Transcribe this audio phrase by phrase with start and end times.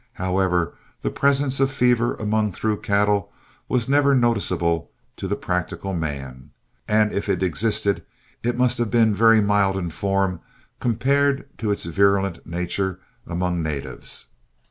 [0.13, 0.73] However,
[1.03, 3.31] the presence of fever among through cattle
[3.69, 6.49] was never noticeable to the practical man,
[6.87, 8.01] and if it existed,
[8.43, 10.39] it must have been very mild in form
[10.79, 14.29] compared to its virulent nature among natives.